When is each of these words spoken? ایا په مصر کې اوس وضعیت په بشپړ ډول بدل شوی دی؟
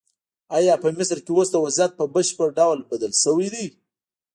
ایا 0.57 0.75
په 0.83 0.87
مصر 0.97 1.17
کې 1.25 1.31
اوس 1.35 1.49
وضعیت 1.65 1.91
په 1.99 2.05
بشپړ 2.13 2.47
ډول 2.59 2.79
بدل 2.91 3.11
شوی 3.23 3.47
دی؟ 3.53 3.65